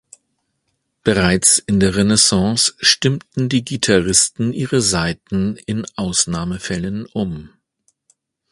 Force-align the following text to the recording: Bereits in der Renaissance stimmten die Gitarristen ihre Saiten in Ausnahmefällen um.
Bereits 1.03 1.59
in 1.59 1.79
der 1.79 1.95
Renaissance 1.95 2.73
stimmten 2.79 3.49
die 3.49 3.63
Gitarristen 3.63 4.51
ihre 4.51 4.81
Saiten 4.81 5.57
in 5.57 5.85
Ausnahmefällen 5.95 7.05
um. 7.05 7.51